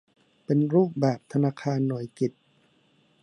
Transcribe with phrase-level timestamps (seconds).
[0.45, 2.31] เป็นรูปแบบธนาคารหน่วยกิต